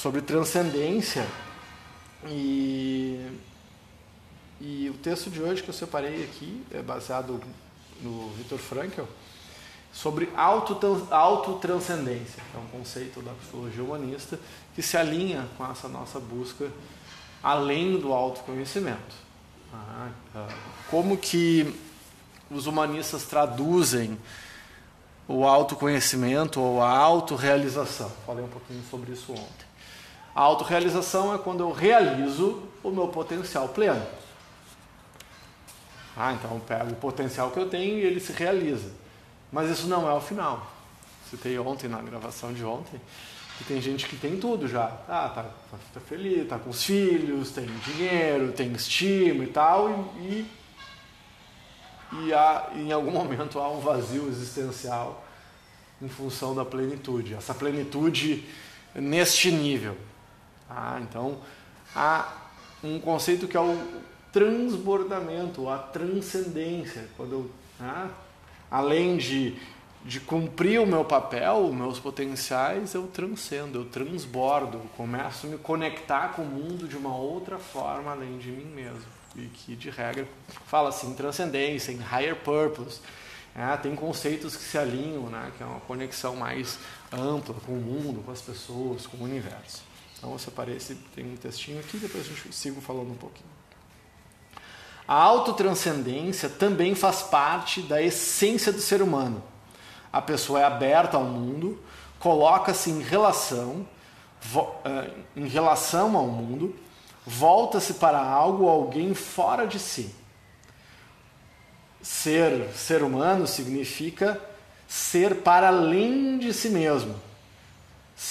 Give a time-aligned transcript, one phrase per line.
[0.00, 1.26] sobre transcendência
[2.26, 3.20] e,
[4.58, 7.38] e o texto de hoje que eu separei aqui é baseado
[8.00, 9.02] no Viktor Frankl
[9.92, 10.30] sobre
[11.10, 14.40] autotranscendência, que é um conceito da psicologia humanista
[14.74, 16.70] que se alinha com essa nossa busca
[17.42, 19.14] além do autoconhecimento.
[19.70, 20.08] Ah,
[20.90, 21.78] como que
[22.50, 24.18] os humanistas traduzem
[25.28, 28.10] o autoconhecimento ou a autorrealização?
[28.24, 29.69] Falei um pouquinho sobre isso ontem.
[30.34, 34.04] A autorrealização é quando eu realizo o meu potencial pleno.
[36.16, 38.92] Ah, então eu pego o potencial que eu tenho e ele se realiza.
[39.50, 40.66] Mas isso não é o final.
[41.28, 43.00] Citei ontem na gravação de ontem
[43.60, 44.86] que tem gente que tem tudo já.
[45.06, 45.44] Ah, tá,
[45.92, 50.46] tá feliz, tá com os filhos, tem dinheiro, tem estima e tal, e,
[52.12, 55.26] e, e há, em algum momento há um vazio existencial
[56.00, 57.34] em função da plenitude.
[57.34, 58.48] Essa plenitude
[58.94, 59.94] neste nível.
[60.70, 61.38] Ah, então,
[61.94, 62.32] há
[62.82, 63.76] um conceito que é o
[64.32, 67.08] transbordamento, a transcendência.
[67.16, 68.08] Quando eu, ah,
[68.70, 69.56] além de,
[70.04, 76.28] de cumprir o meu papel, meus potenciais, eu transcendo, eu transbordo, começo a me conectar
[76.28, 79.20] com o mundo de uma outra forma além de mim mesmo.
[79.34, 80.26] E que, de regra,
[80.66, 83.00] fala assim, transcendência, em higher purpose.
[83.54, 86.78] É, tem conceitos que se alinham, né, que é uma conexão mais
[87.12, 89.89] ampla com o mundo, com as pessoas, com o universo.
[90.20, 93.48] Então eu separei esse, tem um textinho aqui, depois a gente sigo falando um pouquinho.
[95.08, 99.42] A autotranscendência também faz parte da essência do ser humano.
[100.12, 101.82] A pessoa é aberta ao mundo,
[102.18, 103.88] coloca-se em relação,
[104.84, 106.76] eh, em relação ao mundo,
[107.26, 110.14] volta-se para algo ou alguém fora de si.
[112.02, 114.38] Ser ser humano significa
[114.86, 117.29] ser para além de si mesmo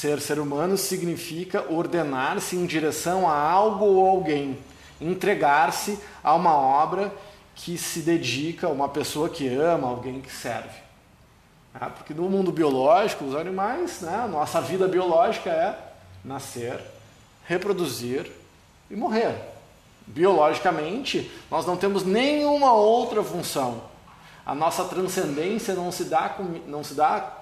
[0.00, 4.56] Ser ser humano significa ordenar-se em direção a algo ou alguém,
[5.00, 7.12] entregar-se a uma obra
[7.56, 10.78] que se dedica a uma pessoa que ama, alguém que serve.
[11.74, 15.76] É, porque no mundo biológico, os animais, né, a nossa vida biológica é
[16.24, 16.80] nascer,
[17.44, 18.30] reproduzir
[18.88, 19.34] e morrer.
[20.06, 23.82] Biologicamente, nós não temos nenhuma outra função.
[24.46, 26.36] A nossa transcendência não se dá,
[26.68, 27.38] não se dá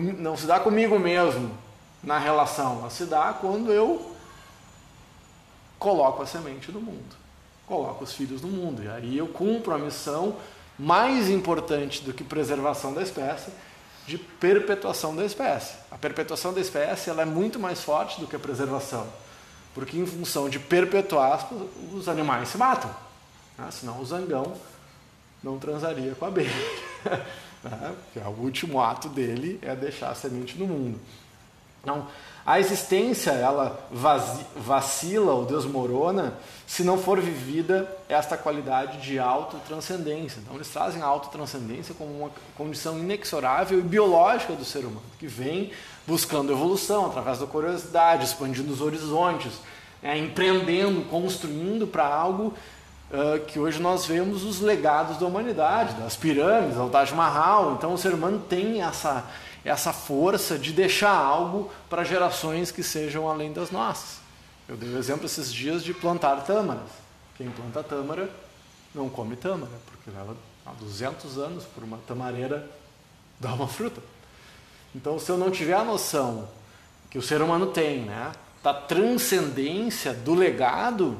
[0.00, 1.56] não se dá comigo mesmo
[2.02, 4.14] na relação, ela se dá quando eu
[5.78, 7.16] coloco a semente no mundo,
[7.66, 8.82] coloco os filhos no mundo.
[8.82, 10.36] E aí eu cumpro a missão
[10.78, 13.50] mais importante do que preservação da espécie,
[14.06, 15.74] de perpetuação da espécie.
[15.90, 19.06] A perpetuação da espécie ela é muito mais forte do que a preservação,
[19.74, 21.48] porque em função de perpetuar,
[21.92, 22.90] os animais se matam.
[23.58, 23.68] Né?
[23.70, 24.54] Senão o zangão
[25.42, 26.50] não transaria com a abelha.
[27.68, 27.94] Né?
[28.26, 31.00] O último ato dele é deixar a semente no mundo.
[31.82, 32.06] Então,
[32.46, 33.88] a existência ela
[34.56, 36.34] vacila ou desmorona
[36.64, 40.38] se não for vivida esta qualidade de autotranscendência.
[40.40, 45.26] Então eles trazem a autotranscendência como uma condição inexorável e biológica do ser humano, que
[45.26, 45.72] vem
[46.06, 49.54] buscando evolução através da curiosidade, expandindo os horizontes,
[50.00, 52.54] é, empreendendo, construindo para algo
[53.10, 57.74] uh, que hoje nós vemos os legados da humanidade, das pirâmides, ao Taj Mahal.
[57.74, 59.24] Então o ser humano tem essa,
[59.64, 64.18] essa força de deixar algo para gerações que sejam além das nossas.
[64.68, 66.90] Eu dei o exemplo esses dias de plantar tâmaras.
[67.36, 68.28] Quem planta tâmara
[68.94, 72.68] não come tâmara, porque leva há 200 anos por uma tamareira
[73.38, 74.00] dar uma fruta.
[74.94, 76.48] Então, se eu não tiver a noção
[77.10, 81.18] que o ser humano tem, né, da transcendência do legado,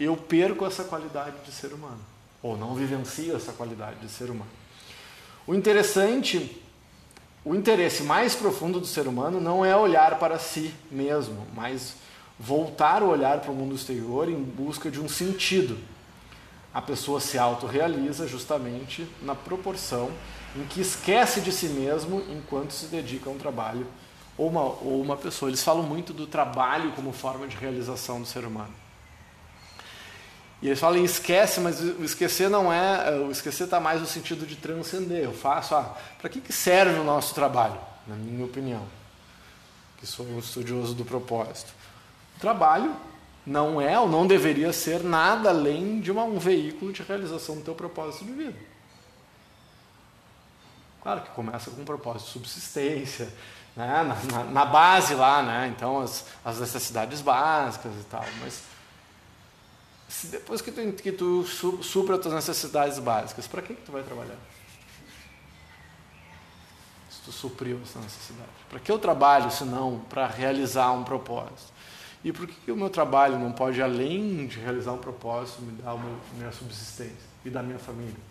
[0.00, 2.00] eu perco essa qualidade de ser humano,
[2.42, 4.50] ou não vivencio essa qualidade de ser humano.
[5.46, 6.58] O interessante,
[7.44, 11.94] o interesse mais profundo do ser humano não é olhar para si mesmo, mas
[12.38, 15.78] voltar o olhar para o mundo exterior em busca de um sentido.
[16.72, 20.10] A pessoa se autorrealiza justamente na proporção
[20.56, 23.86] em que esquece de si mesmo enquanto se dedica a um trabalho
[24.38, 25.50] ou uma, ou uma pessoa.
[25.50, 28.72] Eles falam muito do trabalho como forma de realização do ser humano.
[30.62, 33.12] E eles falam em esquece, mas o esquecer não é.
[33.18, 35.24] O esquecer está mais no sentido de transcender.
[35.24, 37.80] Eu faço, ah, para que, que serve o nosso trabalho?
[38.06, 38.82] Na minha opinião,
[39.96, 41.72] que sou um estudioso do propósito.
[42.36, 42.94] O trabalho
[43.46, 47.62] não é ou não deveria ser nada além de uma, um veículo de realização do
[47.62, 48.58] teu propósito de vida.
[51.02, 53.32] Claro que começa com um propósito de subsistência,
[53.74, 54.02] né?
[54.02, 55.72] na, na, na base lá, né?
[55.74, 58.62] então as, as necessidades básicas e tal, mas
[60.10, 63.92] se depois que tu, que tu supra as tuas necessidades básicas, para que, que tu
[63.92, 64.36] vai trabalhar?
[67.08, 68.50] Se tu supriu essa necessidade?
[68.68, 71.72] Para que eu trabalho se não para realizar um propósito?
[72.24, 75.80] E por que, que o meu trabalho não pode, além de realizar um propósito, me
[75.80, 78.30] dar uma minha subsistência e da minha família?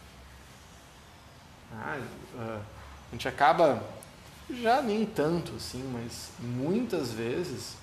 [1.74, 1.98] Ah,
[2.36, 2.60] uh,
[3.10, 3.82] a gente acaba,
[4.50, 7.78] já nem tanto assim, mas muitas vezes,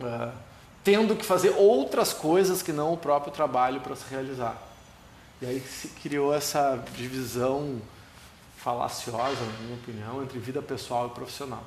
[0.00, 0.49] uh,
[0.82, 4.56] tendo que fazer outras coisas que não o próprio trabalho para se realizar.
[5.42, 7.80] E aí se criou essa divisão
[8.56, 11.64] falaciosa, na minha opinião, entre vida pessoal e profissional.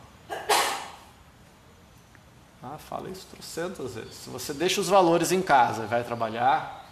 [2.61, 4.13] Ah, fala isso trocentas vezes.
[4.15, 6.87] Se você deixa os valores em casa e vai trabalhar,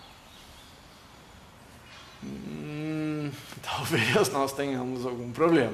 [2.24, 3.32] hum,
[3.64, 5.74] talvez nós tenhamos algum problema.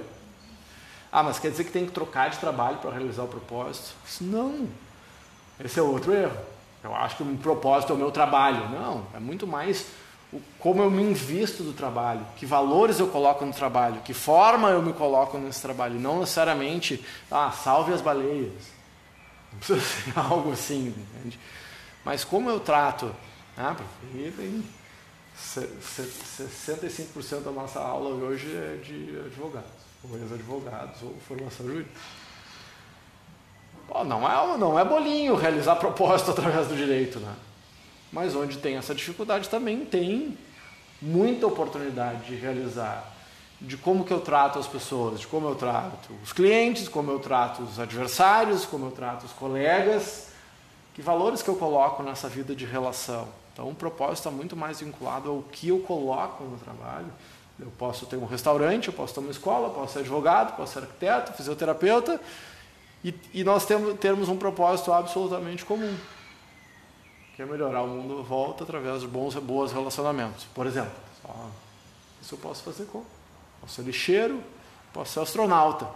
[1.12, 3.96] Ah, mas quer dizer que tem que trocar de trabalho para realizar o propósito?
[4.22, 4.68] Não.
[5.64, 6.38] Esse é outro erro.
[6.84, 8.70] Eu acho que o propósito é o meu trabalho.
[8.70, 9.88] Não, é muito mais
[10.32, 14.70] o, como eu me invisto do trabalho, que valores eu coloco no trabalho, que forma
[14.70, 16.00] eu me coloco nesse trabalho.
[16.00, 18.52] Não necessariamente, ah, salve as baleias.
[19.52, 21.40] Não precisa ser algo assim, entende?
[22.04, 23.14] Mas como eu trato,
[23.58, 24.64] ah, porque tem
[25.38, 29.70] 65% da nossa aula hoje é de advogados,
[30.04, 32.00] ou ex-advogados, ou formação jurídica.
[33.88, 37.34] Pô, não, é, não é bolinho realizar propósito através do direito, né?
[38.12, 40.38] Mas onde tem essa dificuldade também tem
[41.02, 43.14] muita oportunidade de realizar
[43.60, 47.20] de como que eu trato as pessoas, de como eu trato os clientes, como eu
[47.20, 50.30] trato os adversários, como eu trato os colegas,
[50.94, 53.28] que valores que eu coloco nessa vida de relação.
[53.54, 57.08] Então, o propósito está muito mais vinculado ao que eu coloco no trabalho.
[57.60, 60.74] Eu posso ter um restaurante, eu posso ter uma escola, eu posso ser advogado, posso
[60.74, 62.22] ser arquiteto, fisioterapeuta,
[63.08, 65.96] e, e nós temos, termos um propósito absolutamente comum,
[67.36, 70.46] que é melhorar o mundo volta através de bons e boas relacionamentos.
[70.54, 71.50] Por exemplo, só,
[72.22, 73.06] isso eu posso fazer como?
[73.62, 74.44] Posso ser lixeiro,
[74.92, 75.88] posso ser astronauta.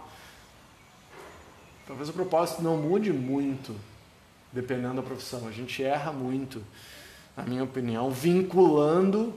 [1.86, 3.76] Talvez o propósito não mude muito,
[4.50, 5.46] dependendo da profissão.
[5.46, 6.64] A gente erra muito,
[7.36, 9.34] na minha opinião, vinculando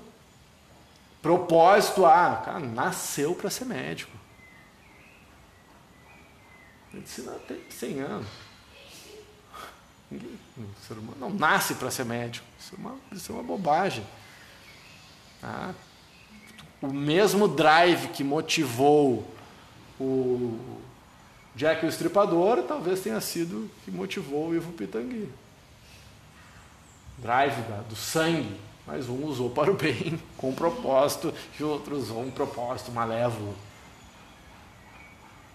[1.21, 4.15] propósito a, cara, nasceu para ser médico.
[6.95, 8.27] Medicina tem 100 anos.
[10.09, 12.45] Ninguém, o ser humano não nasce para ser médico.
[12.59, 14.05] Isso é uma, isso é uma bobagem.
[15.43, 15.73] Ah,
[16.81, 19.29] o mesmo drive que motivou
[19.99, 20.79] o
[21.55, 25.29] Jack o Estripador, talvez tenha sido que motivou o Ivo Pitangui.
[27.17, 31.95] Drive da, do sangue, mas um usou para o bem, com propósito, e o outro
[31.97, 33.55] usou um propósito malévolo.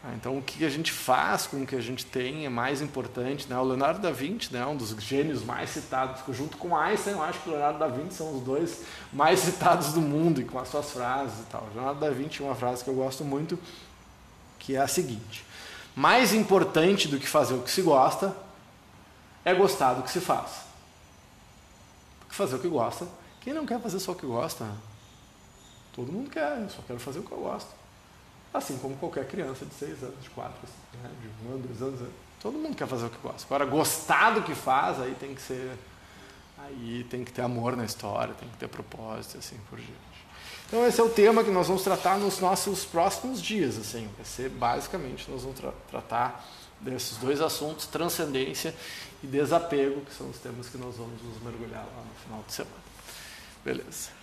[0.03, 2.81] Ah, então, o que a gente faz com o que a gente tem é mais
[2.81, 3.47] importante.
[3.47, 3.59] Né?
[3.59, 7.39] O Leonardo da Vinci, né, um dos gênios mais citados, junto com Einstein, eu acho
[7.41, 8.83] que o Leonardo da Vinci são os dois
[9.13, 11.69] mais citados do mundo, e com as suas frases e tal.
[11.71, 13.59] O Leonardo da Vinci, uma frase que eu gosto muito,
[14.59, 15.45] que é a seguinte:
[15.95, 18.35] Mais importante do que fazer o que se gosta
[19.45, 20.51] é gostar do que se faz.
[22.21, 23.07] Porque fazer o que gosta,
[23.43, 24.67] quem não quer fazer só o que gosta?
[25.93, 27.80] Todo mundo quer, eu só quero fazer o que eu gosto.
[28.53, 30.55] Assim como qualquer criança de 6 anos, de 4,
[31.03, 32.01] né, de 1 ano, 2 anos.
[32.41, 33.47] Todo mundo quer fazer o que gosta.
[33.47, 35.77] Agora, gostar do que faz, aí tem que ser.
[36.59, 39.95] Aí tem que ter amor na história, tem que ter propósito, assim por diante.
[40.67, 43.79] Então, esse é o tema que nós vamos tratar nos nossos próximos dias.
[43.79, 46.47] Assim, vai ser basicamente, nós vamos tra tratar
[46.81, 48.75] desses dois assuntos, transcendência
[49.23, 52.53] e desapego, que são os temas que nós vamos nos mergulhar lá no final de
[52.53, 52.77] semana.
[53.65, 54.20] Beleza.